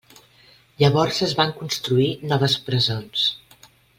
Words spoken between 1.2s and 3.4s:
es van construir noves presons.